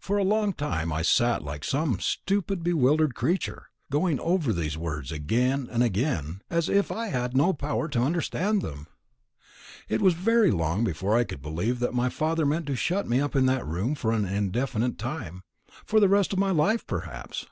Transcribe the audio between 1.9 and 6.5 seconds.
stupid bewildered creature, going over these words again and again,